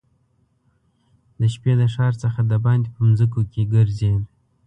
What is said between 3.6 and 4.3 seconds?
ګرځېد.